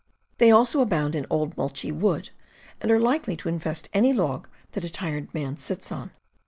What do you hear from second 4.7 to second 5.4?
that a tired